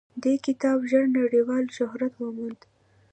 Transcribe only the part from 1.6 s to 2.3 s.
شهرت